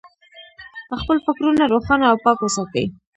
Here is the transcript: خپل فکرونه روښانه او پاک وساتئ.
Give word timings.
خپل 1.01 1.17
فکرونه 1.25 1.63
روښانه 1.73 2.05
او 2.11 2.17
پاک 2.25 2.39
وساتئ. 2.41 2.85